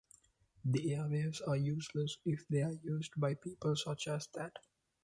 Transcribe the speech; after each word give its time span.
The 0.65 0.83
airwaves 0.93 1.47
are 1.47 1.55
useless 1.55 2.17
if 2.25 2.47
they 2.47 2.63
are 2.63 2.73
used 2.81 3.11
by 3.17 3.35
people 3.35 3.75
such 3.75 4.07
as 4.07 4.27
that. 4.33 4.57